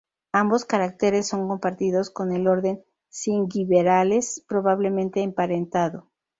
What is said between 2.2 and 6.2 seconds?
el orden Zingiberales, probablemente emparentado.